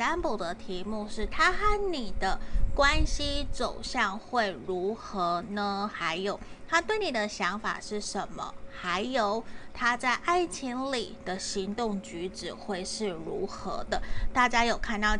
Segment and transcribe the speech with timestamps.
[0.00, 2.40] 占卜的题目是他和你的
[2.74, 5.90] 关系走向会如何呢？
[5.92, 8.54] 还有他对你的想法是什么？
[8.72, 9.44] 还有
[9.74, 14.00] 他在爱情里的行动举止会是如何的？
[14.32, 15.14] 大家有看到